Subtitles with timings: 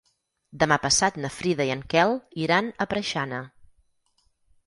[0.61, 2.15] Demà passat na Frida i en Quel
[2.45, 3.45] iran a Preixana.